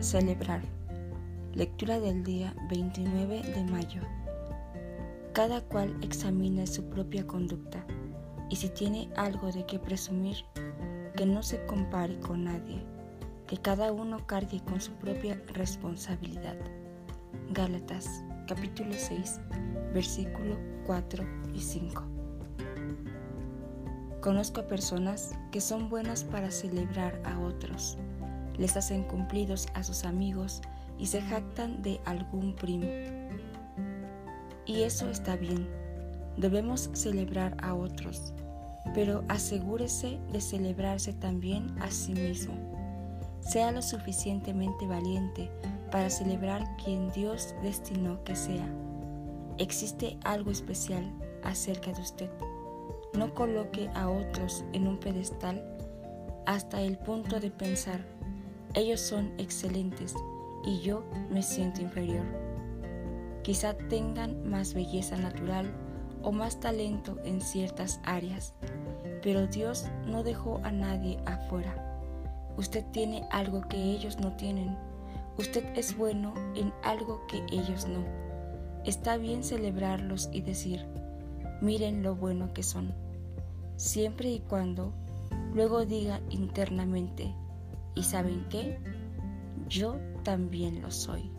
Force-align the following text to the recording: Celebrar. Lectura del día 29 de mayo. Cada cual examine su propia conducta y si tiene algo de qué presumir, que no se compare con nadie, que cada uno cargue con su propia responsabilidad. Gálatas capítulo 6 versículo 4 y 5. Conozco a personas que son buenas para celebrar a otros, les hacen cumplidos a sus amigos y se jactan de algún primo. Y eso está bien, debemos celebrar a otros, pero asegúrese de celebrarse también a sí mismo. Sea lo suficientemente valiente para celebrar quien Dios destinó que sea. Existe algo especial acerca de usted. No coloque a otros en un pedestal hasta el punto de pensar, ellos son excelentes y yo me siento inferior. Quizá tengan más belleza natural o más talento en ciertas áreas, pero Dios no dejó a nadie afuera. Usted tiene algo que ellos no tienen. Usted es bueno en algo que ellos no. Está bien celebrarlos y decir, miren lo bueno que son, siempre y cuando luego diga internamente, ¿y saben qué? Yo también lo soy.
Celebrar. 0.00 0.62
Lectura 1.54 1.98
del 1.98 2.22
día 2.22 2.54
29 2.70 3.42
de 3.42 3.64
mayo. 3.64 4.00
Cada 5.32 5.60
cual 5.60 5.96
examine 6.02 6.68
su 6.68 6.84
propia 6.84 7.26
conducta 7.26 7.84
y 8.48 8.54
si 8.54 8.68
tiene 8.68 9.10
algo 9.16 9.50
de 9.50 9.66
qué 9.66 9.80
presumir, 9.80 10.36
que 11.16 11.26
no 11.26 11.42
se 11.42 11.66
compare 11.66 12.16
con 12.20 12.44
nadie, 12.44 12.80
que 13.48 13.56
cada 13.56 13.90
uno 13.90 14.24
cargue 14.24 14.62
con 14.62 14.80
su 14.80 14.92
propia 14.92 15.42
responsabilidad. 15.54 16.56
Gálatas 17.50 18.22
capítulo 18.46 18.92
6 18.96 19.40
versículo 19.92 20.56
4 20.86 21.24
y 21.54 21.60
5. 21.60 22.04
Conozco 24.20 24.60
a 24.60 24.68
personas 24.68 25.32
que 25.50 25.60
son 25.60 25.88
buenas 25.88 26.22
para 26.22 26.52
celebrar 26.52 27.20
a 27.24 27.40
otros, 27.40 27.98
les 28.58 28.76
hacen 28.76 29.04
cumplidos 29.04 29.68
a 29.74 29.82
sus 29.82 30.04
amigos 30.04 30.60
y 30.98 31.06
se 31.06 31.22
jactan 31.22 31.82
de 31.82 32.00
algún 32.04 32.54
primo. 32.54 32.86
Y 34.66 34.82
eso 34.82 35.08
está 35.08 35.36
bien, 35.36 35.68
debemos 36.36 36.90
celebrar 36.92 37.56
a 37.62 37.74
otros, 37.74 38.34
pero 38.94 39.24
asegúrese 39.28 40.18
de 40.32 40.40
celebrarse 40.40 41.12
también 41.12 41.74
a 41.80 41.90
sí 41.90 42.12
mismo. 42.12 42.54
Sea 43.40 43.72
lo 43.72 43.80
suficientemente 43.80 44.86
valiente 44.86 45.50
para 45.90 46.10
celebrar 46.10 46.64
quien 46.84 47.10
Dios 47.12 47.54
destinó 47.62 48.22
que 48.24 48.36
sea. 48.36 48.68
Existe 49.58 50.18
algo 50.24 50.50
especial 50.50 51.10
acerca 51.42 51.92
de 51.92 52.02
usted. 52.02 52.30
No 53.14 53.34
coloque 53.34 53.88
a 53.94 54.08
otros 54.08 54.64
en 54.72 54.86
un 54.86 54.98
pedestal 54.98 55.64
hasta 56.46 56.80
el 56.82 56.98
punto 56.98 57.40
de 57.40 57.50
pensar, 57.50 58.04
ellos 58.78 59.00
son 59.00 59.32
excelentes 59.38 60.14
y 60.64 60.80
yo 60.80 61.04
me 61.30 61.42
siento 61.42 61.80
inferior. 61.80 62.24
Quizá 63.42 63.74
tengan 63.74 64.48
más 64.48 64.74
belleza 64.74 65.16
natural 65.16 65.66
o 66.22 66.32
más 66.32 66.60
talento 66.60 67.16
en 67.24 67.40
ciertas 67.40 68.00
áreas, 68.04 68.54
pero 69.22 69.46
Dios 69.46 69.86
no 70.06 70.22
dejó 70.22 70.60
a 70.64 70.72
nadie 70.72 71.18
afuera. 71.26 71.84
Usted 72.56 72.84
tiene 72.92 73.24
algo 73.30 73.62
que 73.68 73.76
ellos 73.76 74.18
no 74.18 74.36
tienen. 74.36 74.76
Usted 75.38 75.64
es 75.76 75.96
bueno 75.96 76.34
en 76.54 76.72
algo 76.82 77.26
que 77.28 77.44
ellos 77.50 77.86
no. 77.86 78.04
Está 78.84 79.16
bien 79.16 79.44
celebrarlos 79.44 80.28
y 80.32 80.40
decir, 80.40 80.84
miren 81.60 82.02
lo 82.02 82.14
bueno 82.14 82.52
que 82.52 82.62
son, 82.62 82.92
siempre 83.76 84.28
y 84.28 84.40
cuando 84.40 84.92
luego 85.54 85.84
diga 85.84 86.20
internamente, 86.30 87.34
¿y 87.98 88.02
saben 88.04 88.46
qué? 88.48 88.78
Yo 89.68 89.98
también 90.22 90.80
lo 90.80 90.90
soy. 90.90 91.30